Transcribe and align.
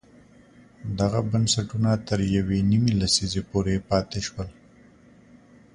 دغه 0.99 1.19
بنسټونه 1.31 1.91
تر 2.07 2.19
یوې 2.35 2.59
نیمې 2.69 2.93
لسیزې 3.01 3.41
پورې 3.49 3.75
پاتې 3.89 4.19
شول. 4.27 4.49